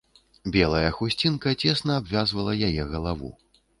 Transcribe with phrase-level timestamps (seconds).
[0.53, 3.31] Белая хусцінка цесна абвязвала яе галаву.